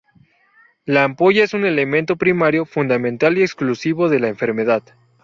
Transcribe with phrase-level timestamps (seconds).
[0.83, 4.81] La ampolla es un elemento primario, fundamental y exclusivo de la enfermedad.